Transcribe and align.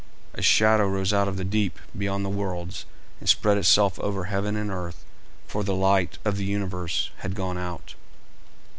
A 0.33 0.41
shadow 0.41 0.87
rose 0.87 1.13
out 1.13 1.27
of 1.27 1.37
the 1.37 1.43
deep 1.43 1.77
beyond 1.95 2.25
the 2.25 2.29
worlds 2.29 2.85
and 3.19 3.29
spread 3.29 3.59
itself 3.59 3.99
over 3.99 4.23
heaven 4.23 4.55
and 4.55 4.71
earth, 4.71 5.05
for 5.45 5.63
the 5.63 5.75
light 5.75 6.17
of 6.25 6.37
the 6.37 6.45
universe 6.45 7.11
had 7.17 7.35
gone 7.35 7.59
out. 7.59 7.93